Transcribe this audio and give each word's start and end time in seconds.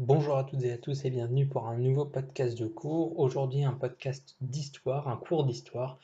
Bonjour 0.00 0.36
à 0.36 0.44
toutes 0.44 0.62
et 0.62 0.70
à 0.70 0.78
tous 0.78 1.04
et 1.04 1.10
bienvenue 1.10 1.48
pour 1.48 1.66
un 1.66 1.76
nouveau 1.76 2.04
podcast 2.04 2.56
de 2.56 2.68
cours. 2.68 3.18
Aujourd'hui 3.18 3.64
un 3.64 3.72
podcast 3.72 4.36
d'histoire, 4.40 5.08
un 5.08 5.16
cours 5.16 5.44
d'histoire 5.44 5.98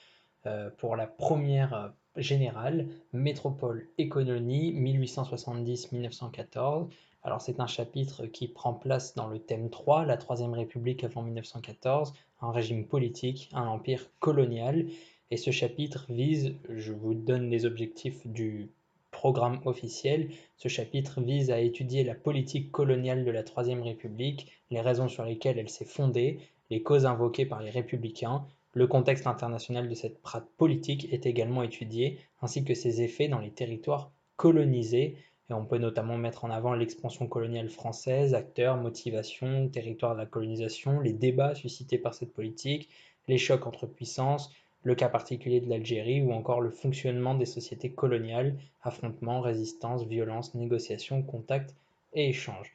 euh, 0.46 0.68
pour 0.78 0.96
la 0.96 1.06
première 1.06 1.74
euh, 1.74 1.90
générale, 2.16 2.88
Métropole 3.12 3.86
et 3.96 4.08
colonie 4.08 4.72
1870-1914. 4.72 6.88
Alors 7.22 7.40
c'est 7.40 7.60
un 7.60 7.68
chapitre 7.68 8.26
qui 8.26 8.48
prend 8.48 8.74
place 8.74 9.14
dans 9.14 9.28
le 9.28 9.38
thème 9.38 9.70
3, 9.70 10.06
la 10.06 10.16
Troisième 10.16 10.54
République 10.54 11.04
avant 11.04 11.22
1914, 11.22 12.14
un 12.40 12.50
régime 12.50 12.88
politique, 12.88 13.48
un 13.52 13.68
empire 13.68 14.10
colonial. 14.18 14.86
Et 15.30 15.36
ce 15.36 15.52
chapitre 15.52 16.06
vise, 16.08 16.56
je 16.68 16.92
vous 16.92 17.14
donne 17.14 17.48
les 17.48 17.64
objectifs 17.64 18.26
du 18.26 18.72
programme 19.14 19.60
officiel. 19.64 20.28
Ce 20.56 20.68
chapitre 20.68 21.20
vise 21.22 21.52
à 21.52 21.60
étudier 21.60 22.02
la 22.02 22.16
politique 22.16 22.72
coloniale 22.72 23.24
de 23.24 23.30
la 23.30 23.44
Troisième 23.44 23.80
République, 23.80 24.50
les 24.70 24.80
raisons 24.80 25.08
sur 25.08 25.24
lesquelles 25.24 25.58
elle 25.58 25.70
s'est 25.70 25.84
fondée, 25.84 26.40
les 26.68 26.82
causes 26.82 27.06
invoquées 27.06 27.46
par 27.46 27.62
les 27.62 27.70
républicains, 27.70 28.44
le 28.72 28.88
contexte 28.88 29.28
international 29.28 29.88
de 29.88 29.94
cette 29.94 30.20
politique 30.56 31.12
est 31.12 31.26
également 31.26 31.62
étudié, 31.62 32.18
ainsi 32.42 32.64
que 32.64 32.74
ses 32.74 33.02
effets 33.02 33.28
dans 33.28 33.38
les 33.38 33.52
territoires 33.52 34.10
colonisés, 34.36 35.16
et 35.48 35.52
on 35.52 35.64
peut 35.64 35.78
notamment 35.78 36.18
mettre 36.18 36.44
en 36.44 36.50
avant 36.50 36.74
l'expansion 36.74 37.28
coloniale 37.28 37.68
française, 37.68 38.34
acteurs, 38.34 38.76
motivations, 38.76 39.68
territoire 39.68 40.14
de 40.14 40.20
la 40.20 40.26
colonisation, 40.26 41.00
les 41.00 41.12
débats 41.12 41.54
suscités 41.54 41.98
par 41.98 42.14
cette 42.14 42.32
politique, 42.32 42.88
les 43.28 43.38
chocs 43.38 43.66
entre 43.66 43.86
puissances, 43.86 44.50
le 44.84 44.94
cas 44.94 45.08
particulier 45.08 45.60
de 45.60 45.68
l'Algérie 45.68 46.22
ou 46.22 46.32
encore 46.32 46.60
le 46.60 46.70
fonctionnement 46.70 47.34
des 47.34 47.46
sociétés 47.46 47.90
coloniales, 47.90 48.56
affrontements, 48.82 49.40
résistance, 49.40 50.04
violence, 50.04 50.54
négociations, 50.54 51.22
contacts 51.22 51.74
et 52.12 52.28
échanges. 52.28 52.72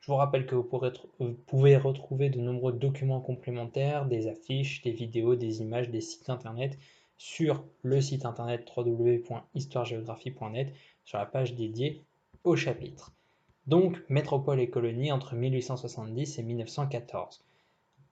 Je 0.00 0.08
vous 0.08 0.16
rappelle 0.16 0.46
que 0.46 0.56
vous, 0.56 0.68
pouvez 1.46 1.76
retrouver 1.76 2.28
de 2.28 2.40
nombreux 2.40 2.72
documents 2.72 3.20
complémentaires, 3.20 4.06
des 4.06 4.26
affiches, 4.26 4.82
des 4.82 4.90
vidéos, 4.90 5.36
des 5.36 5.60
images, 5.60 5.90
des 5.90 6.00
sites 6.00 6.28
internet 6.28 6.76
sur 7.16 7.64
le 7.82 8.00
site 8.00 8.26
internet 8.26 8.68
www.histoiregéographie.net 8.76 10.74
sur 11.04 11.18
la 11.18 11.26
page 11.26 11.54
dédiée 11.54 12.02
au 12.42 12.56
chapitre. 12.56 13.12
Donc, 13.68 14.02
métropole 14.08 14.58
et 14.58 14.68
colonie 14.68 15.12
entre 15.12 15.36
1870 15.36 16.40
et 16.40 16.42
1914. 16.42 17.44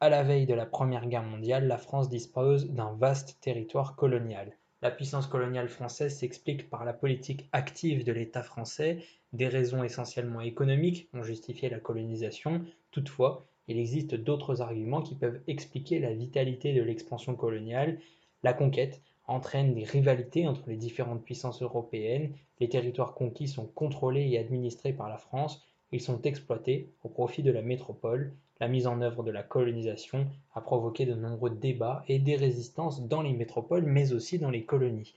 À 0.03 0.09
la 0.09 0.23
veille 0.23 0.47
de 0.47 0.55
la 0.55 0.65
Première 0.65 1.07
Guerre 1.07 1.25
mondiale, 1.25 1.67
la 1.67 1.77
France 1.77 2.09
dispose 2.09 2.71
d'un 2.71 2.95
vaste 2.95 3.39
territoire 3.43 3.97
colonial. 3.97 4.57
La 4.81 4.91
puissance 4.91 5.27
coloniale 5.27 5.69
française 5.69 6.17
s'explique 6.17 6.71
par 6.71 6.87
la 6.87 6.95
politique 6.95 7.51
active 7.53 8.03
de 8.03 8.13
l'État 8.13 8.43
français, 8.43 9.05
des 9.35 9.47
raisons 9.47 9.85
essentiellement 9.85 10.41
économiques 10.41 11.11
ont 11.13 11.23
justifié 11.23 11.69
la 11.69 11.81
colonisation. 11.81 12.65
Toutefois, 12.93 13.45
il 13.69 13.79
existe 13.79 14.15
d'autres 14.15 14.63
arguments 14.63 15.03
qui 15.03 15.17
peuvent 15.17 15.43
expliquer 15.47 15.99
la 15.99 16.15
vitalité 16.15 16.73
de 16.73 16.81
l'expansion 16.81 17.35
coloniale. 17.35 17.99
La 18.43 18.55
conquête 18.55 19.03
entraîne 19.27 19.75
des 19.75 19.85
rivalités 19.85 20.49
entre 20.49 20.67
les 20.71 20.77
différentes 20.77 21.23
puissances 21.23 21.61
européennes, 21.61 22.33
les 22.59 22.71
territoires 22.71 23.13
conquis 23.13 23.49
sont 23.49 23.67
contrôlés 23.67 24.31
et 24.31 24.39
administrés 24.39 24.95
par 24.95 25.11
la 25.11 25.19
France, 25.19 25.63
ils 25.93 26.01
sont 26.01 26.23
exploités 26.23 26.89
au 27.03 27.09
profit 27.09 27.43
de 27.43 27.51
la 27.51 27.63
métropole, 27.63 28.33
la 28.61 28.69
mise 28.69 28.87
en 28.87 29.01
œuvre 29.01 29.23
de 29.23 29.31
la 29.31 29.43
colonisation 29.43 30.27
a 30.55 30.61
provoqué 30.61 31.07
de 31.07 31.15
nombreux 31.15 31.51
débats 31.51 32.05
et 32.09 32.19
des 32.19 32.37
résistances 32.37 33.03
dans 33.07 33.23
les 33.23 33.33
métropoles 33.33 33.85
mais 33.85 34.13
aussi 34.13 34.39
dans 34.39 34.51
les 34.51 34.65
colonies. 34.65 35.15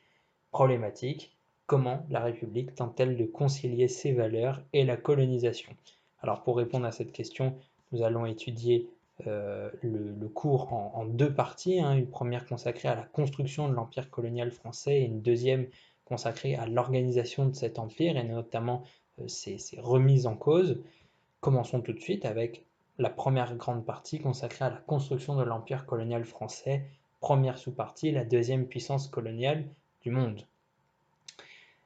Problématique, 0.51 1.35
comment 1.67 2.05
la 2.09 2.21
République 2.21 2.75
tente-t-elle 2.75 3.17
de 3.17 3.25
concilier 3.25 3.87
ses 3.87 4.13
valeurs 4.13 4.61
et 4.71 4.85
la 4.85 4.97
colonisation? 4.97 5.75
Alors 6.21 6.43
pour 6.43 6.57
répondre 6.57 6.85
à 6.85 6.91
cette 6.91 7.11
question, 7.11 7.55
nous 7.91 8.01
allons 8.01 8.25
étudier 8.25 8.89
euh, 9.27 9.69
le, 9.81 10.27
cours 10.27 10.73
en, 10.73 11.05
deux 11.05 11.33
parties, 11.33 11.79
hein. 11.79 11.95
une 11.95 12.09
première 12.09 12.47
consacrée 12.47 12.87
à 12.87 12.95
la 12.95 13.03
construction 13.03 13.69
de 13.69 13.73
l'empire 13.73 14.09
colonial 14.09 14.51
français 14.51 15.01
et 15.01 15.05
une 15.05 15.21
deuxième 15.21 15.67
consacrée 16.05 16.55
à 16.55 16.65
l'organisation 16.65 17.45
de 17.45 17.53
cet 17.53 17.77
empire 17.77 18.17
et 18.17 18.23
notamment 18.23 18.83
euh, 19.21 19.27
ses 19.27 19.57
remises 19.77 20.27
en 20.27 20.35
cause. 20.35 20.81
Commençons 21.41 21.81
tout 21.81 21.93
de 21.93 21.99
suite 21.99 22.25
avec 22.25 22.65
la 22.97 23.09
première 23.09 23.55
grande 23.55 23.85
partie 23.85 24.19
consacrée 24.19 24.65
à 24.65 24.69
la 24.69 24.77
construction 24.77 25.35
de 25.35 25.43
l'empire 25.43 25.85
colonial 25.85 26.25
français, 26.25 26.85
première 27.19 27.57
sous-partie, 27.57 28.11
la 28.11 28.23
deuxième 28.23 28.67
puissance 28.67 29.07
coloniale 29.07 29.65
du 30.01 30.11
monde. 30.11 30.45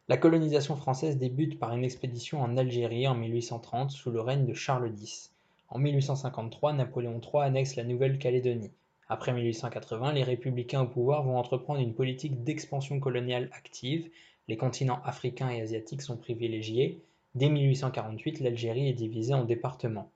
La 0.10 0.18
colonisation 0.18 0.76
française 0.76 1.18
débute 1.18 1.60
par 1.60 1.74
une 1.74 1.84
expédition 1.84 2.42
en 2.42 2.56
Algérie 2.56 3.08
en 3.08 3.16
1830 3.16 3.92
sous 3.92 4.10
le 4.10 4.22
règne 4.22 4.46
de 4.46 4.54
Charles 4.54 4.94
X. 5.02 5.34
En 5.70 5.80
1853, 5.80 6.74
Napoléon 6.74 7.20
III 7.22 7.44
annexe 7.44 7.76
la 7.76 7.84
Nouvelle-Calédonie. 7.84 8.72
Après 9.10 9.34
1880, 9.34 10.14
les 10.14 10.24
républicains 10.24 10.82
au 10.82 10.88
pouvoir 10.88 11.24
vont 11.24 11.38
entreprendre 11.38 11.82
une 11.82 11.94
politique 11.94 12.44
d'expansion 12.44 13.00
coloniale 13.00 13.50
active. 13.54 14.10
Les 14.48 14.56
continents 14.56 15.02
africains 15.04 15.50
et 15.50 15.62
asiatiques 15.62 16.02
sont 16.02 16.18
privilégiés. 16.18 17.02
Dès 17.36 17.50
1848, 17.50 18.40
l'Algérie 18.40 18.90
est 18.90 18.94
divisée 18.94 19.34
en 19.34 19.44
départements. 19.44 20.12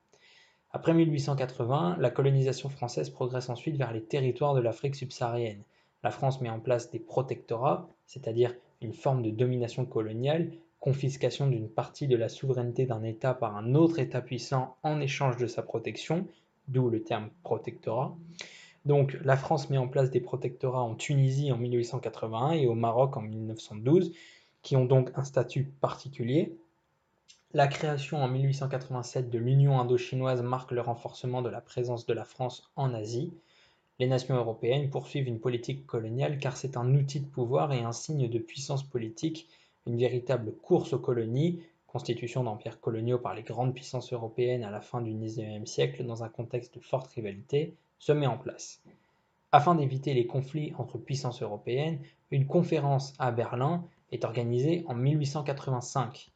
Après 0.72 0.94
1880, 0.94 1.98
la 2.00 2.10
colonisation 2.10 2.70
française 2.70 3.10
progresse 3.10 3.50
ensuite 3.50 3.76
vers 3.76 3.92
les 3.92 4.04
territoires 4.04 4.54
de 4.54 4.62
l'Afrique 4.62 4.96
subsaharienne. 4.96 5.64
La 6.04 6.12
France 6.12 6.42
met 6.42 6.50
en 6.50 6.60
place 6.60 6.90
des 6.90 7.00
protectorats, 7.00 7.90
c'est-à-dire 8.06 8.56
une 8.82 8.94
forme 8.94 9.22
de 9.22 9.30
domination 9.30 9.86
coloniale, 9.86 10.52
confiscation 10.80 11.48
d'une 11.48 11.70
partie 11.70 12.08
de 12.08 12.16
la 12.16 12.30
souveraineté 12.30 12.86
d'un 12.86 13.04
État 13.04 13.34
par 13.34 13.56
un 13.56 13.76
autre 13.76 14.00
État 14.00 14.22
puissant 14.22 14.78
en 14.82 15.00
échange 15.00 15.38
de 15.38 15.46
sa 15.46 15.62
protection, 15.62 16.26
d'où 16.70 16.90
le 16.90 17.04
terme 17.04 17.30
protectorat. 17.44 18.16
Donc 18.86 19.18
la 19.24 19.38
France 19.38 19.70
met 19.70 19.78
en 19.78 19.88
place 19.88 20.10
des 20.10 20.22
protectorats 20.22 20.82
en 20.82 20.96
Tunisie 20.96 21.52
en 21.52 21.58
1881 21.58 22.54
et 22.54 22.66
au 22.66 22.74
Maroc 22.74 23.16
en 23.18 23.22
1912, 23.22 24.12
qui 24.64 24.76
ont 24.76 24.86
donc 24.86 25.12
un 25.16 25.24
statut 25.24 25.66
particulier, 25.66 26.58
la 27.54 27.68
création 27.68 28.24
en 28.24 28.30
1887 28.30 29.30
de 29.30 29.38
l'Union 29.38 29.80
indo-chinoise 29.80 30.42
marque 30.42 30.72
le 30.72 30.80
renforcement 30.80 31.42
de 31.42 31.50
la 31.50 31.60
présence 31.60 32.06
de 32.06 32.14
la 32.14 32.24
France 32.24 32.72
en 32.78 32.94
Asie. 32.94 33.34
Les 34.00 34.08
nations 34.08 34.36
européennes 34.36 34.90
poursuivent 34.90 35.28
une 35.28 35.40
politique 35.40 35.86
coloniale 35.86 36.40
car 36.40 36.56
c'est 36.56 36.78
un 36.78 36.96
outil 36.96 37.20
de 37.20 37.28
pouvoir 37.28 37.74
et 37.74 37.82
un 37.82 37.92
signe 37.92 38.30
de 38.30 38.40
puissance 38.40 38.84
politique, 38.84 39.50
une 39.86 39.98
véritable 39.98 40.54
course 40.62 40.94
aux 40.94 41.00
colonies, 41.00 41.62
constitution 41.88 42.46
d'empires 42.46 42.80
coloniaux 42.80 43.20
par 43.20 43.36
les 43.36 43.44
grandes 43.44 43.74
puissances 43.74 44.14
européennes 44.14 44.64
à 44.64 44.72
la 44.72 44.80
fin 44.80 45.02
du 45.02 45.12
XIXe 45.12 45.70
siècle 45.70 46.06
dans 46.06 46.24
un 46.24 46.30
contexte 46.30 46.76
de 46.76 46.80
forte 46.80 47.12
rivalité, 47.12 47.76
se 48.00 48.14
met 48.14 48.28
en 48.28 48.38
place. 48.38 48.82
Afin 49.52 49.76
d'éviter 49.76 50.14
les 50.14 50.26
conflits 50.26 50.74
entre 50.78 50.98
puissances 50.98 51.42
européennes, 51.42 52.00
une 52.32 52.48
conférence 52.48 53.14
à 53.20 53.32
Berlin 53.32 53.84
est 54.14 54.24
organisée 54.24 54.86
en 54.88 54.96
1885. 54.96 56.32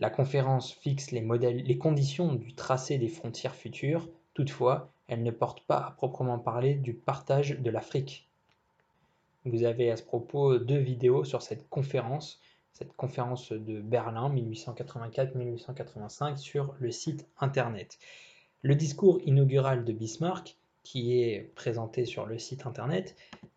La 0.00 0.08
conférence 0.08 0.72
fixe 0.72 1.10
les, 1.10 1.78
conditions 1.78 2.34
du 2.34 2.54
tracé 2.54 2.96
des 2.96 3.08
frontières 3.08 3.54
futures, 3.54 4.08
toutefois, 4.32 4.90
elle 5.08 5.22
ne 5.22 5.30
porte 5.30 5.60
pas 5.66 5.76
à 5.76 5.90
proprement 5.90 6.38
parler 6.38 6.74
du 6.74 6.94
partage 6.94 7.60
de 7.60 7.70
l'Afrique. 7.70 8.26
Vous 9.44 9.64
avez 9.64 9.90
à 9.90 9.98
ce 9.98 10.02
propos 10.02 10.58
deux 10.58 10.78
vidéos 10.78 11.24
sur 11.24 11.42
cette 11.42 11.68
conférence, 11.68 12.40
cette 12.72 12.96
conférence 12.96 13.52
de 13.52 13.82
Berlin 13.82 14.34
1884-1885 14.34 16.38
sur 16.38 16.74
le 16.78 16.90
site 16.90 17.28
internet. 17.38 17.98
Le 18.62 18.76
discours 18.76 19.20
inaugural 19.26 19.84
de 19.84 19.92
Bismarck, 19.92 20.56
qui 20.82 21.20
est 21.20 21.52
présenté 21.54 22.06
sur 22.06 22.24
le 22.24 22.38
site 22.38 22.66
internet, 22.66 23.16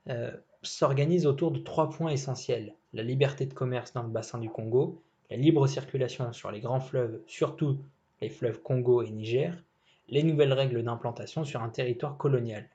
euh, 0.09 0.35
s'organise 0.61 1.25
autour 1.25 1.51
de 1.51 1.59
trois 1.59 1.89
points 1.89 2.11
essentiels. 2.11 2.75
La 2.91 3.03
liberté 3.03 3.45
de 3.45 3.53
commerce 3.53 3.93
dans 3.93 4.03
le 4.03 4.09
bassin 4.09 4.39
du 4.39 4.49
Congo, 4.49 5.01
la 5.29 5.37
libre 5.37 5.67
circulation 5.67 6.31
sur 6.33 6.51
les 6.51 6.59
grands 6.59 6.79
fleuves, 6.79 7.21
surtout 7.27 7.79
les 8.21 8.29
fleuves 8.29 8.61
Congo 8.61 9.01
et 9.01 9.09
Niger, 9.09 9.63
les 10.09 10.23
nouvelles 10.23 10.53
règles 10.53 10.83
d'implantation 10.83 11.43
sur 11.43 11.61
un 11.61 11.69
territoire 11.69 12.17
colonial. 12.17 12.69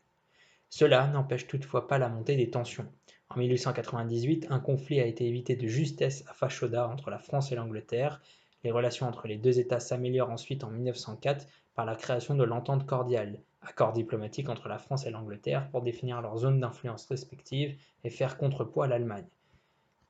Cela 0.70 1.06
n'empêche 1.06 1.46
toutefois 1.46 1.86
pas 1.86 1.98
la 1.98 2.08
montée 2.08 2.36
des 2.36 2.50
tensions. 2.50 2.86
En 3.30 3.38
1898, 3.38 4.46
un 4.50 4.58
conflit 4.60 5.00
a 5.00 5.06
été 5.06 5.26
évité 5.26 5.56
de 5.56 5.66
justesse 5.66 6.24
à 6.28 6.34
Fashoda 6.34 6.88
entre 6.88 7.10
la 7.10 7.18
France 7.18 7.52
et 7.52 7.54
l'Angleterre. 7.54 8.20
Les 8.64 8.70
relations 8.70 9.06
entre 9.06 9.28
les 9.28 9.36
deux 9.36 9.60
États 9.60 9.80
s'améliorent 9.80 10.30
ensuite 10.30 10.64
en 10.64 10.70
1904 10.70 11.46
par 11.74 11.84
la 11.86 11.94
création 11.94 12.34
de 12.34 12.44
l'entente 12.44 12.86
cordiale, 12.86 13.40
accord 13.62 13.92
diplomatique 13.92 14.48
entre 14.48 14.68
la 14.68 14.78
France 14.78 15.06
et 15.06 15.10
l'Angleterre 15.10 15.70
pour 15.70 15.82
définir 15.82 16.20
leurs 16.20 16.38
zones 16.38 16.60
d'influence 16.60 17.06
respectives 17.06 17.78
et 18.04 18.10
faire 18.10 18.36
contrepoids 18.36 18.86
à 18.86 18.88
l'Allemagne. 18.88 19.28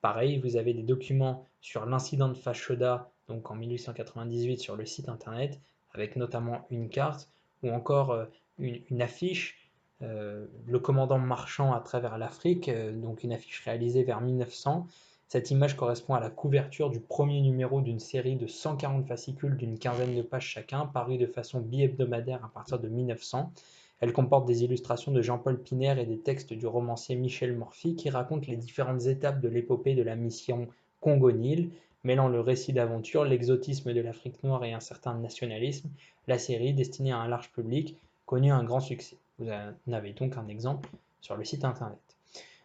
Pareil, 0.01 0.39
vous 0.39 0.55
avez 0.55 0.73
des 0.73 0.83
documents 0.83 1.45
sur 1.61 1.85
l'incident 1.85 2.29
de 2.29 2.33
Fashoda, 2.33 3.11
donc 3.27 3.51
en 3.51 3.55
1898 3.55 4.59
sur 4.59 4.75
le 4.75 4.85
site 4.85 5.09
internet, 5.09 5.59
avec 5.93 6.15
notamment 6.15 6.65
une 6.69 6.89
carte 6.89 7.29
ou 7.63 7.69
encore 7.71 8.11
euh, 8.11 8.25
une, 8.57 9.01
affiche, 9.01 9.69
euh, 10.01 10.45
le 10.65 10.79
commandant 10.79 11.19
marchand 11.19 11.73
à 11.73 11.81
travers 11.81 12.17
l'Afrique, 12.17 12.69
euh, 12.69 12.91
donc 12.93 13.23
une 13.23 13.33
affiche 13.33 13.61
réalisée 13.65 14.03
vers 14.03 14.21
1900, 14.21 14.87
Cette 15.27 15.51
image 15.51 15.75
correspond 15.75 16.15
à 16.15 16.19
la 16.19 16.29
couverture 16.29 16.89
du 16.89 16.99
premier 16.99 17.41
numéro 17.41 17.81
d'une 17.81 17.99
série 17.99 18.35
de 18.35 18.47
140 18.47 19.05
fascicules 19.05 19.57
d'une 19.57 19.77
quinzaine 19.77 20.15
de 20.15 20.21
pages 20.23 20.47
chacun, 20.47 20.85
parus 20.87 21.19
de 21.19 21.27
façon 21.27 21.59
bi-hebdomadaire 21.59 22.43
à 22.43 22.49
partir 22.49 22.79
de 22.79 22.87
1900. 22.87 23.51
Elle 24.01 24.13
comporte 24.13 24.47
des 24.47 24.63
illustrations 24.63 25.11
de 25.11 25.21
Jean-Paul 25.21 25.61
Piner 25.61 25.95
et 25.99 26.05
des 26.05 26.19
textes 26.19 26.53
du 26.53 26.65
romancier 26.65 27.15
Michel 27.15 27.55
Morphy 27.55 27.95
qui 27.95 28.09
racontent 28.09 28.47
les 28.47 28.55
différentes 28.55 29.07
étapes 29.07 29.41
de 29.41 29.49
l'épopée 29.49 29.95
de 29.95 30.03
la 30.03 30.15
mission 30.15 30.67
Congo-Nil, 31.01 31.71
mêlant 32.03 32.29
le 32.29 32.39
récit 32.39 32.71
d'aventure, 32.71 33.25
l'exotisme 33.25 33.93
de 33.93 34.01
l'Afrique 34.01 34.41
noire 34.43 34.63
et 34.63 34.73
un 34.73 34.79
certain 34.79 35.15
nationalisme. 35.15 35.89
La 36.27 36.37
série, 36.37 36.73
destinée 36.73 37.11
à 37.11 37.17
un 37.17 37.27
large 37.27 37.51
public, 37.51 37.97
connut 38.25 38.51
un 38.51 38.63
grand 38.63 38.79
succès. 38.79 39.17
Vous 39.37 39.49
en 39.49 39.91
avez 39.91 40.13
donc 40.13 40.37
un 40.37 40.47
exemple 40.47 40.89
sur 41.21 41.35
le 41.35 41.43
site 41.43 41.65
internet. 41.65 41.99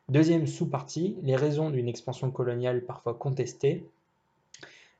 Deuxième 0.09 0.47
sous-partie, 0.47 1.17
les 1.23 1.35
raisons 1.35 1.71
d'une 1.71 1.89
expansion 1.89 2.31
coloniale 2.31 2.85
parfois 2.85 3.15
contestée. 3.15 3.85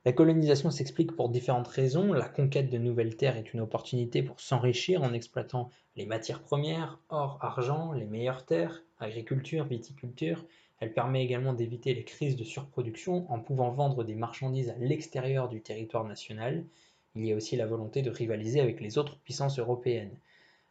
La 0.05 0.13
colonisation 0.13 0.69
s'explique 0.69 1.15
pour 1.15 1.29
différentes 1.29 1.67
raisons. 1.67 2.13
La 2.13 2.29
conquête 2.29 2.69
de 2.69 2.77
nouvelles 2.77 3.15
terres 3.15 3.37
est 3.37 3.55
une 3.55 3.61
opportunité 3.61 4.21
pour 4.21 4.39
s'enrichir 4.39 5.01
en 5.01 5.13
exploitant 5.13 5.71
les 5.95 6.05
matières 6.05 6.43
premières, 6.43 6.99
or, 7.09 7.39
argent, 7.41 7.91
les 7.91 8.05
meilleures 8.05 8.45
terres, 8.45 8.83
agriculture, 8.99 9.65
viticulture. 9.65 10.45
Elle 10.79 10.93
permet 10.93 11.23
également 11.23 11.53
d'éviter 11.53 11.95
les 11.95 12.03
crises 12.03 12.35
de 12.35 12.43
surproduction 12.43 13.25
en 13.31 13.39
pouvant 13.39 13.71
vendre 13.71 14.03
des 14.03 14.13
marchandises 14.13 14.69
à 14.69 14.77
l'extérieur 14.77 15.49
du 15.49 15.61
territoire 15.61 16.03
national. 16.03 16.63
Il 17.15 17.25
y 17.25 17.33
a 17.33 17.35
aussi 17.35 17.55
la 17.55 17.65
volonté 17.65 18.03
de 18.03 18.11
rivaliser 18.11 18.59
avec 18.59 18.81
les 18.81 18.99
autres 18.99 19.17
puissances 19.17 19.57
européennes. 19.57 20.15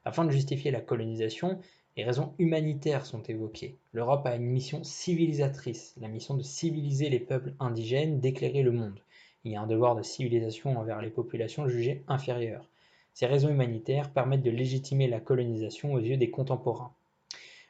Afin 0.04 0.25
de 0.25 0.31
justifier 0.31 0.70
la 0.70 0.81
colonisation, 0.81 1.58
les 1.96 2.04
raisons 2.04 2.34
humanitaires 2.38 3.04
sont 3.04 3.22
évoquées. 3.25 3.78
L'Europe 3.92 4.26
a 4.26 4.36
une 4.36 4.46
mission 4.46 4.84
civilisatrice, 4.84 5.92
la 6.00 6.06
mission 6.06 6.36
de 6.36 6.42
civiliser 6.44 7.10
les 7.10 7.19
peuples 7.19 7.54
indigènes, 7.58 8.20
d'éclairer 8.20 8.62
le 8.62 8.70
monde. 8.70 9.00
Il 9.44 9.52
y 9.52 9.56
a 9.56 9.61
un 9.61 9.67
devoir 9.67 9.94
de 9.94 10.02
civilisation 10.02 10.79
envers 10.79 11.02
les 11.02 11.11
populations 11.11 11.69
jugées 11.69 12.02
inférieures. 12.08 12.69
Ces 13.12 13.26
raisons 13.26 13.50
humanitaires 13.50 14.11
permettent 14.11 14.43
de 14.43 14.50
légitimer 14.50 15.06
la 15.06 15.20
colonisation 15.20 15.93
aux 15.93 15.99
yeux 15.99 16.17
des 16.17 16.31
contemporains. 16.31 16.93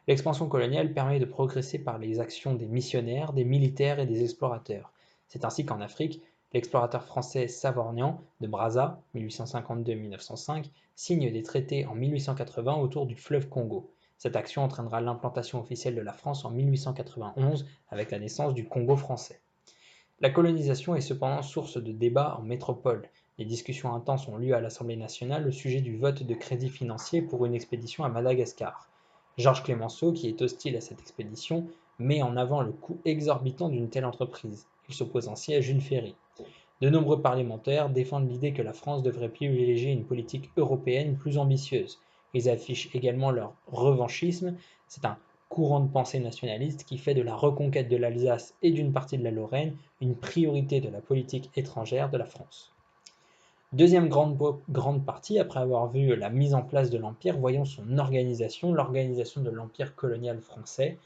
L'expansion 0.06 0.48
coloniale 0.48 0.92
permet 0.92 1.18
de 1.18 1.24
progresser 1.24 1.78
par 1.78 1.98
les 1.98 2.20
actions 2.20 2.54
des 2.54 2.66
missionnaires, 2.66 3.32
des 3.32 3.44
militaires 3.44 3.98
et 3.98 4.06
des 4.06 4.22
explorateurs. 4.22 4.92
C'est 5.28 5.44
ainsi 5.44 5.66
qu'en 5.66 5.80
Afrique, 5.80 6.22
l'explorateur 6.52 7.04
français 7.04 7.48
Savorgnan 7.48 8.20
de 8.40 8.46
Brazza, 8.46 9.02
1852-1905, 9.16 10.66
signe 10.94 11.32
des 11.32 11.42
traités 11.42 11.86
en 11.86 11.94
1880 11.94 12.76
autour 12.76 13.06
du 13.06 13.16
fleuve 13.16 13.48
Congo. 13.48 13.90
Cette 14.16 14.36
action 14.36 14.62
entraînera 14.62 15.00
l'implantation 15.00 15.60
officielle 15.60 15.96
de 15.96 16.00
la 16.00 16.12
France 16.12 16.44
en 16.44 16.50
1891 16.50 17.66
avec 17.90 18.12
la 18.12 18.20
naissance 18.20 18.54
du 18.54 18.64
Congo 18.68 18.96
français. 18.96 19.40
La 20.24 20.30
colonisation 20.30 20.94
est 20.94 21.02
cependant 21.02 21.42
source 21.42 21.76
de 21.76 21.92
débats 21.92 22.38
en 22.38 22.42
métropole. 22.42 23.10
Des 23.36 23.44
discussions 23.44 23.94
intenses 23.94 24.26
ont 24.26 24.38
lieu 24.38 24.54
à 24.54 24.62
l'Assemblée 24.62 24.96
nationale 24.96 25.46
au 25.46 25.50
sujet 25.50 25.82
du 25.82 25.98
vote 25.98 26.22
de 26.22 26.32
crédit 26.32 26.70
financier 26.70 27.20
pour 27.20 27.44
une 27.44 27.54
expédition 27.54 28.04
à 28.04 28.08
Madagascar. 28.08 28.88
Georges 29.36 29.62
Clemenceau, 29.62 30.14
qui 30.14 30.28
est 30.28 30.40
hostile 30.40 30.78
à 30.78 30.80
cette 30.80 31.02
expédition, 31.02 31.66
met 31.98 32.22
en 32.22 32.38
avant 32.38 32.62
le 32.62 32.72
coût 32.72 32.96
exorbitant 33.04 33.68
d'une 33.68 33.90
telle 33.90 34.06
entreprise. 34.06 34.66
Il 34.88 34.94
s'oppose 34.94 35.28
ainsi 35.28 35.54
à 35.54 35.60
Jules 35.60 35.82
Ferry. 35.82 36.14
De 36.80 36.88
nombreux 36.88 37.20
parlementaires 37.20 37.90
défendent 37.90 38.30
l'idée 38.30 38.54
que 38.54 38.62
la 38.62 38.72
France 38.72 39.02
devrait 39.02 39.28
privilégier 39.28 39.92
une 39.92 40.06
politique 40.06 40.50
européenne 40.56 41.18
plus 41.18 41.36
ambitieuse, 41.36 41.98
ils 42.32 42.48
affichent 42.48 42.88
également 42.94 43.30
leur 43.30 43.52
revanchisme. 43.66 44.56
C'est 44.88 45.04
un 45.04 45.18
courant 45.54 45.78
de 45.78 45.88
pensée 45.88 46.18
nationaliste 46.18 46.82
qui 46.82 46.98
fait 46.98 47.14
de 47.14 47.22
la 47.22 47.36
reconquête 47.36 47.88
de 47.88 47.96
l'Alsace 47.96 48.54
et 48.62 48.72
d'une 48.72 48.92
partie 48.92 49.18
de 49.18 49.22
la 49.22 49.30
Lorraine 49.30 49.76
une 50.00 50.16
priorité 50.16 50.80
de 50.80 50.88
la 50.88 51.00
politique 51.00 51.48
étrangère 51.54 52.10
de 52.10 52.18
la 52.18 52.24
France. 52.24 52.72
Deuxième 53.72 54.08
grande, 54.08 54.36
partie, 55.06 55.38
après 55.38 55.60
avoir 55.60 55.92
vu 55.92 56.16
la 56.16 56.28
mise 56.28 56.56
en 56.56 56.62
place 56.62 56.90
de 56.90 56.98
l'Empire, 56.98 57.38
voyons 57.38 57.64
son 57.64 57.98
organisation, 57.98 58.74
l'organisation 58.74 59.42
de 59.42 59.50
l'Empire 59.50 59.94
colonial 59.94 60.40
français. 60.40 60.98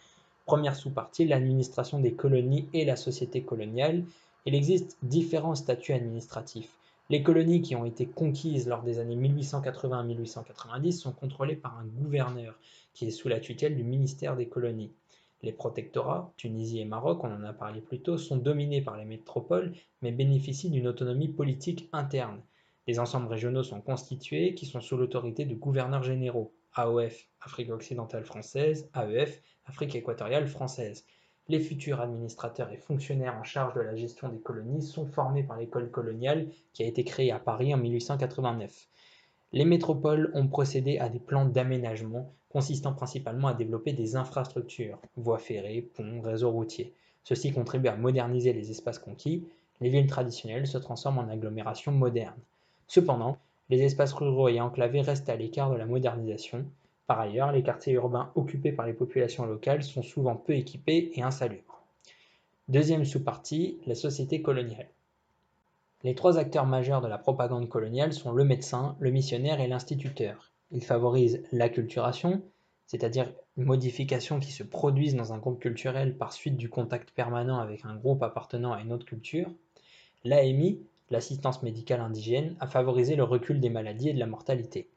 Première 0.47 0.77
sous-partie, 0.77 1.27
l'administration 1.27 1.99
des 2.01 2.15
colonies 2.15 2.71
et 2.73 2.87
la 2.87 2.97
société 2.97 3.43
coloniale. 3.43 4.03
Il 4.47 4.55
existe 4.55 4.97
différents 5.03 5.57
statuts 5.57 5.93
administratifs. 5.93 6.78
Les 7.11 7.23
colonies 7.23 7.63
qui 7.63 7.75
ont 7.75 7.87
été 7.87 8.05
conquises 8.05 8.69
lors 8.69 8.83
des 8.83 8.99
années 8.99 9.17
1880-1890 9.17 10.93
sont 10.93 11.13
contrôlées 11.13 11.57
par 11.57 11.79
un 11.79 11.87
gouverneur 11.87 12.59
qui 12.93 13.07
est 13.07 13.11
sous 13.11 13.29
la 13.29 13.41
tutelle 13.41 13.77
du 13.77 13.83
ministère 13.83 14.37
des 14.37 14.47
colonies. 14.47 14.93
Les 15.41 15.53
protectorats, 15.53 16.35
Tunisie 16.37 16.81
et 16.81 16.85
Maroc, 16.85 17.25
on 17.25 17.33
en 17.33 17.45
a 17.45 17.55
parlé 17.55 17.81
plus 17.81 18.03
tôt, 18.03 18.19
sont 18.19 18.37
dominés 18.37 18.83
par 18.83 18.99
les 18.99 19.07
métropoles 19.07 19.73
mais 20.03 20.13
bénéficient 20.13 20.69
d'une 20.69 20.87
autonomie 20.87 21.29
politique 21.29 21.89
interne. 21.93 22.43
Les 22.87 22.99
ensembles 22.99 23.29
régionaux 23.29 23.63
sont 23.63 23.81
constitués 23.81 24.55
qui 24.55 24.67
sont 24.67 24.83
sous 24.83 24.99
l'autorité 24.99 25.47
de 25.47 25.55
gouverneurs 25.55 26.03
généraux, 26.03 26.53
AOF, 26.75 27.27
Afrique 27.41 27.71
occidentale 27.71 28.25
française, 28.25 28.91
AEF, 28.95 29.43
Afrique 29.65 29.95
équatoriale 29.95 30.47
française. 30.47 31.07
Les 31.51 31.61
futurs 31.61 32.01
administrateurs 32.03 32.71
et 32.73 32.77
fonctionnaires 32.77 33.39
en 33.41 33.43
charge 33.43 33.75
de 33.75 33.81
la 33.81 33.97
gestion 33.97 34.29
des 34.29 34.39
colonies 34.39 34.83
sont 34.83 35.07
formés 35.07 35.43
par 35.43 35.57
l'école 35.57 35.91
coloniale 35.91 36.49
qui 36.75 36.83
a 36.83 36.87
été 36.87 37.05
créée 37.05 37.33
à 37.33 37.39
Paris 37.39 37.73
en 37.73 37.79
1889. 37.79 38.89
Les 39.53 39.65
métropoles 39.65 40.31
ont 40.35 40.47
procédé 40.47 40.99
à 40.99 41.09
des 41.09 41.21
plans 41.21 41.47
d'aménagement 41.47 42.35
consistant 42.51 42.93
principalement 42.93 43.49
à 43.49 43.55
développer 43.55 43.93
des 43.93 44.17
infrastructures, 44.17 45.01
voies 45.17 45.39
ferrées, 45.39 45.89
ponts, 45.95 46.21
réseaux 46.21 46.51
routiers. 46.51 46.93
Ceci 47.25 47.53
contribue 47.53 47.89
à 47.89 47.97
moderniser 47.97 48.53
les 48.53 48.71
espaces 48.71 48.99
conquis. 48.99 49.47
Les 49.81 49.91
villes 49.91 50.07
traditionnelles 50.07 50.67
se 50.67 50.79
transforment 50.79 51.19
en 51.19 51.29
agglomérations 51.29 51.93
modernes. 51.93 52.41
Cependant, 52.87 53.39
les 53.71 53.83
espaces 53.83 54.13
ruraux 54.13 54.49
et 54.49 54.61
enclavés 54.61 55.03
restent 55.03 55.29
à 55.29 55.37
l'écart 55.37 55.71
de 55.71 55.77
la 55.77 55.87
modernisation. 55.87 56.65
Par 57.09 57.21
ailleurs, 57.21 57.53
les 57.53 57.63
quartiers 57.63 57.95
urbains 57.95 58.31
occupés 58.35 58.71
par 58.71 58.87
les 58.87 58.93
populations 58.93 59.47
locales 59.47 59.83
sont 59.83 60.03
souvent 60.03 60.37
peu 60.37 60.53
équipés 60.53 61.11
et 61.15 61.23
insalubres. 61.23 61.83
Deuxième 62.69 63.07
sous-partie, 63.07 63.81
la 63.87 63.95
société 63.95 64.43
coloniale. 64.43 64.91
Les 66.03 66.15
trois 66.15 66.37
acteurs 66.37 66.67
majeurs 66.67 67.01
de 67.01 67.09
la 67.09 67.17
propagande 67.17 67.67
coloniale 67.67 68.13
sont 68.13 68.33
le 68.33 68.45
médecin, 68.45 68.95
le 69.01 69.11
missionnaire 69.11 69.59
et 69.59 69.69
l'instituteur. 69.69 70.53
Ils 70.71 70.85
favorisent 70.85 71.43
l'acculturation, 71.51 72.43
c'est-à-dire 72.87 73.33
une 73.57 73.65
modification 73.65 74.39
qui 74.39 74.53
se 74.53 74.63
produisent 74.63 75.17
dans 75.17 75.33
un 75.33 75.39
groupe 75.39 75.61
culturel 75.61 76.15
par 76.15 76.35
suite 76.35 76.59
du 76.59 76.69
contact 76.69 77.13
permanent 77.13 77.59
avec 77.59 77.87
un 77.87 77.97
groupe 77.97 78.23
appartenant 78.23 78.75
à 78.75 78.83
une 78.83 78.93
autre 78.93 79.07
culture. 79.07 79.51
L'AMI, 80.25 80.79
l'assistance 81.09 81.63
médicale 81.63 82.03
indigène, 82.03 82.55
a 82.61 82.67
favorisé 82.67 83.17
le 83.17 83.25
recul 83.25 83.61
des 83.61 83.71
maladies 83.71 84.11
et 84.11 84.13
de 84.13 84.19
la 84.19 84.27
mortalité. 84.27 84.91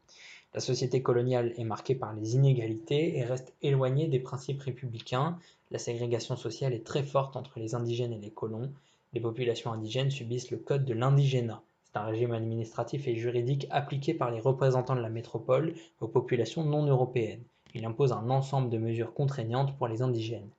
La 0.54 0.60
société 0.60 1.02
coloniale 1.02 1.54
est 1.58 1.64
marquée 1.64 1.96
par 1.96 2.14
les 2.14 2.36
inégalités 2.36 3.18
et 3.18 3.24
reste 3.24 3.54
éloignée 3.62 4.08
des 4.08 4.20
principes 4.20 4.62
républicains. 4.62 5.40
La 5.72 5.80
ségrégation 5.80 6.36
sociale 6.36 6.74
est 6.74 6.86
très 6.86 7.04
forte 7.04 7.38
entre 7.38 7.60
les 7.60 7.74
indigènes 7.74 8.12
et 8.12 8.20
les 8.20 8.32
colons. 8.32 8.70
Les 9.14 9.22
populations 9.22 9.72
indigènes 9.72 10.12
subissent 10.12 10.52
le 10.52 10.58
code 10.58 10.84
de 10.84 10.94
l'indigénat. 10.94 11.64
C'est 11.86 11.98
un 11.98 12.04
régime 12.04 12.34
administratif 12.34 13.08
et 13.08 13.16
juridique 13.16 13.68
appliqué 13.70 14.14
par 14.14 14.30
les 14.30 14.42
représentants 14.42 14.96
de 14.96 15.02
la 15.02 15.10
métropole 15.10 15.74
aux 16.02 16.10
populations 16.10 16.66
non 16.66 16.86
européennes. 16.86 17.44
Il 17.74 17.86
impose 17.86 18.12
un 18.12 18.30
ensemble 18.30 18.70
de 18.70 18.78
mesures 18.78 19.14
contraignantes 19.14 19.78
pour 19.78 19.88
les 19.88 20.02
indigènes. 20.02 20.50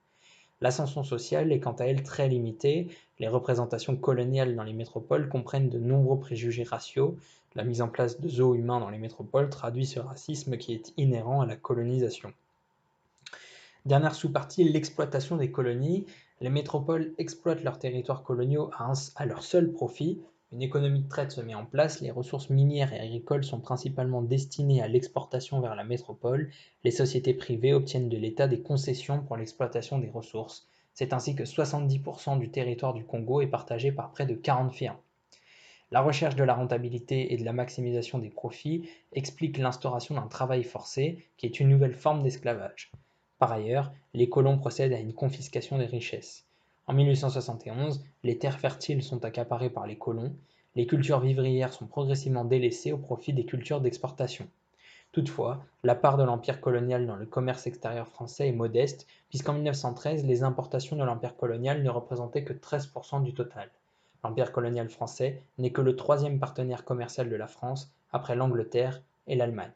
L'ascension 0.63 1.03
sociale 1.03 1.51
est 1.51 1.59
quant 1.59 1.73
à 1.73 1.83
elle 1.83 2.03
très 2.03 2.29
limitée. 2.29 2.87
Les 3.19 3.27
représentations 3.27 3.97
coloniales 3.97 4.55
dans 4.55 4.63
les 4.63 4.71
métropoles 4.71 5.27
comprennent 5.27 5.67
de 5.67 5.77
nombreux 5.77 6.21
préjugés 6.21 6.63
raciaux. 6.63 7.17
La 7.53 7.65
mise 7.65 7.81
en 7.81 7.89
place 7.89 8.21
de 8.21 8.29
zoos 8.29 8.55
humains 8.55 8.79
dans 8.79 8.89
les 8.89 8.97
métropoles 8.97 9.49
traduit 9.49 9.85
ce 9.85 9.99
racisme 9.99 10.55
qui 10.55 10.73
est 10.73 10.93
inhérent 10.95 11.41
à 11.41 11.45
la 11.45 11.57
colonisation. 11.57 12.31
Dernière 13.85 14.15
sous-partie, 14.15 14.63
l'exploitation 14.63 15.35
des 15.35 15.51
colonies. 15.51 16.05
Les 16.39 16.49
métropoles 16.49 17.11
exploitent 17.17 17.65
leurs 17.65 17.77
territoires 17.77 18.23
coloniaux 18.23 18.71
à, 18.77 19.25
leur 19.25 19.43
seul 19.43 19.69
profit. 19.69 20.21
Une 20.53 20.61
économie 20.61 21.01
de 21.01 21.09
traite 21.09 21.31
se 21.31 21.41
met 21.41 21.55
en 21.55 21.65
place, 21.65 21.99
les 21.99 22.11
ressources 22.11 22.51
minières 22.51 22.93
et 22.93 22.99
agricoles 22.99 23.43
sont 23.43 23.59
principalement 23.59 24.21
destinées 24.21 24.83
à 24.83 24.87
l'exportation 24.87 25.59
vers 25.59 25.73
la 25.73 25.83
métropole, 25.83 26.51
les 26.83 26.91
sociétés 26.91 27.33
privées 27.33 27.73
obtiennent 27.73 28.07
de 28.07 28.17
l'État 28.17 28.47
des 28.47 28.61
concessions 28.61 29.23
pour 29.23 29.35
l'exploitation 29.35 29.97
des 29.97 30.11
ressources. 30.11 30.67
C'est 30.93 31.11
ainsi 31.11 31.33
que 31.33 31.41
70% 31.41 32.37
du 32.37 32.51
territoire 32.51 32.93
du 32.93 33.03
Congo 33.03 33.41
est 33.41 33.47
partagé 33.47 33.91
par 33.91 34.11
près 34.11 34.27
de 34.27 34.35
40 34.35 34.71
fermes. 34.71 34.99
La 35.89 36.01
recherche 36.01 36.35
de 36.35 36.43
la 36.43 36.53
rentabilité 36.53 37.33
et 37.33 37.37
de 37.37 37.45
la 37.45 37.53
maximisation 37.53 38.19
des 38.19 38.29
profits 38.29 38.87
explique 39.11 39.57
l'instauration 39.57 40.13
d'un 40.13 40.27
travail 40.27 40.63
forcé, 40.63 41.17
qui 41.35 41.47
est 41.47 41.59
une 41.59 41.69
nouvelle 41.69 41.95
forme 41.95 42.21
d'esclavage. 42.21 42.91
Par 43.39 43.51
ailleurs, 43.51 43.91
les 44.13 44.29
colons 44.29 44.59
procèdent 44.59 44.93
à 44.93 44.99
une 44.99 45.13
confiscation 45.13 45.79
des 45.79 45.87
richesses. 45.87 46.45
En 46.85 46.93
1871, 46.93 48.03
les 48.23 48.37
terres 48.37 48.59
fertiles 48.59 49.03
sont 49.03 49.23
accaparées 49.23 49.69
par 49.69 49.87
les 49.87 49.97
colons, 49.97 50.35
les 50.75 50.85
cultures 50.85 51.21
vivrières 51.21 51.71
sont 51.71 51.87
progressivement 51.87 52.43
délaissées 52.43 52.91
au 52.91 52.97
profit 52.97 53.31
des 53.31 53.45
cultures 53.45 53.79
d'exportation. 53.79 54.49
Toutefois, 55.13 55.63
la 55.83 55.95
part 55.95 56.17
de 56.17 56.23
l'empire 56.23 56.59
colonial 56.59 57.05
dans 57.05 57.15
le 57.15 57.25
commerce 57.25 57.67
extérieur 57.67 58.07
français 58.07 58.49
est 58.49 58.53
modeste, 58.53 59.07
puisqu'en 59.29 59.53
1913, 59.53 60.25
les 60.25 60.43
importations 60.43 60.95
de 60.95 61.03
l'empire 61.03 61.37
colonial 61.37 61.83
ne 61.83 61.89
représentaient 61.89 62.43
que 62.43 62.53
13% 62.53 63.23
du 63.23 63.33
total. 63.33 63.69
L'empire 64.23 64.51
colonial 64.51 64.89
français 64.89 65.41
n'est 65.59 65.71
que 65.71 65.81
le 65.81 65.95
troisième 65.95 66.39
partenaire 66.39 66.83
commercial 66.83 67.29
de 67.29 67.35
la 67.35 67.47
France, 67.47 67.93
après 68.11 68.35
l'Angleterre 68.35 69.01
et 69.27 69.35
l'Allemagne. 69.35 69.71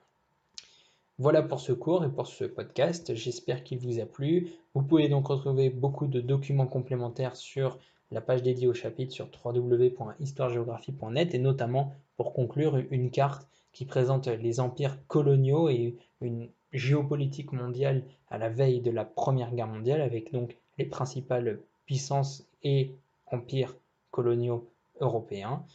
Voilà 1.20 1.42
pour 1.42 1.60
ce 1.60 1.72
cours 1.72 2.06
et 2.06 2.12
pour 2.12 2.28
ce 2.28 2.44
podcast, 2.46 3.16
j'espère 3.16 3.64
qu'il 3.64 3.80
vous 3.80 4.00
a 4.00 4.06
plu. 4.06 4.52
Vous 4.76 4.84
pouvez 4.84 5.10
donc 5.10 5.26
retrouver 5.30 5.72
beaucoup 5.72 6.06
de 6.06 6.22
documents 6.22 6.68
complémentaires 6.68 7.36
sur 7.36 7.80
la 8.12 8.22
page 8.22 8.44
dédiée 8.44 8.68
au 8.68 8.76
chapitre 8.76 9.12
sur 9.14 9.28
www.histoiregéographie.net 9.44 11.34
et 11.34 11.40
notamment 11.40 11.96
pour 12.18 12.34
conclure 12.34 12.78
une 12.92 13.10
carte 13.10 13.48
qui 13.74 13.86
présente 13.86 14.28
les 14.28 14.60
empires 14.60 15.00
coloniaux 15.08 15.70
et 15.70 15.98
une 16.22 16.50
géopolitique 16.72 17.52
mondiale 17.52 18.04
à 18.30 18.38
la 18.38 18.50
veille 18.50 18.82
de 18.82 18.92
la 18.92 19.04
Première 19.04 19.56
Guerre 19.56 19.66
mondiale, 19.66 20.02
avec 20.02 20.32
donc 20.32 20.56
les 20.78 20.86
principales 20.86 21.62
puissances 21.88 22.48
et 22.62 22.92
empires 23.26 23.76
coloniaux 24.12 24.70
européens. 25.00 25.66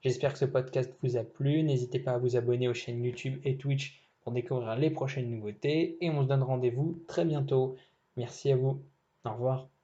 J'espère 0.00 0.32
que 0.32 0.38
ce 0.38 0.46
podcast 0.46 0.90
vous 1.02 1.18
a 1.18 1.24
plu. 1.24 1.62
N'hésitez 1.62 1.98
pas 1.98 2.12
à 2.12 2.18
vous 2.18 2.36
abonner 2.36 2.66
aux 2.68 2.74
chaînes 2.74 3.04
YouTube 3.04 3.38
et 3.44 3.58
Twitch 3.58 4.05
pour 4.26 4.32
découvrir 4.32 4.74
les 4.74 4.90
prochaines 4.90 5.30
nouveautés. 5.30 6.04
Et 6.04 6.10
on 6.10 6.24
se 6.24 6.26
donne 6.26 6.42
rendez-vous 6.42 7.04
très 7.06 7.24
bientôt. 7.24 7.76
Merci 8.16 8.50
à 8.50 8.56
vous. 8.56 8.82
Au 9.24 9.30
revoir. 9.30 9.75